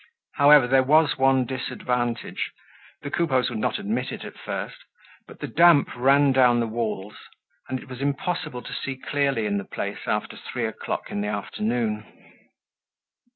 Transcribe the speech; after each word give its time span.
However, 0.33 0.65
there 0.65 0.81
was 0.81 1.15
one 1.19 1.45
disadvantage—the 1.45 3.11
Coupeaus 3.11 3.51
would 3.51 3.59
not 3.59 3.77
admit 3.77 4.11
it 4.11 4.25
at 4.25 4.35
first—but 4.35 5.39
the 5.39 5.45
damp 5.47 5.95
ran 5.95 6.31
down 6.31 6.59
the 6.59 6.65
walls, 6.65 7.17
and 7.69 7.79
it 7.79 7.87
was 7.87 8.01
impossible 8.01 8.63
to 8.63 8.73
see 8.73 8.95
clearly 8.95 9.45
in 9.45 9.59
the 9.59 9.63
place 9.63 10.07
after 10.07 10.35
three 10.37 10.65
o'clock 10.65 11.11
in 11.11 11.21
the 11.21 11.27
afternoon. 11.27 12.03